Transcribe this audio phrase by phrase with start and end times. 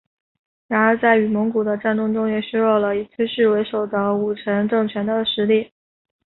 [0.67, 5.71] 然而在与蒙古的战争中也削弱了以崔氏为首的武臣政权的实力。